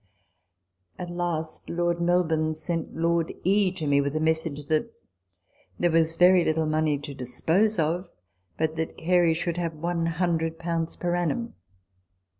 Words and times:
At 0.97 1.11
last 1.11 1.69
Lord 1.69 2.01
Melbourne 2.01 2.55
sent 2.55 2.95
Lord 2.95 3.35
E. 3.43 3.71
to 3.73 3.85
me 3.85 4.01
with 4.01 4.15
a 4.15 4.19
message 4.19 4.65
that" 4.65 4.91
there 5.79 5.91
was 5.91 6.15
very 6.17 6.43
little 6.43 6.65
money 6.65 6.97
to 6.97 7.13
dispose 7.13 7.77
of, 7.77 8.09
but 8.57 8.77
that 8.77 8.97
Gary 8.97 9.35
should 9.35 9.57
have 9.57 9.75
100 9.75 10.57
per 10.57 11.15
annum." 11.15 11.53